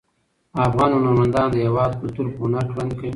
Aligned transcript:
افغان 0.67 0.89
هنرمندان 0.95 1.47
د 1.51 1.55
هیواد 1.65 1.91
کلتور 2.01 2.25
په 2.33 2.39
هنر 2.45 2.63
کې 2.67 2.71
وړاندې 2.73 2.95
کوي. 2.99 3.09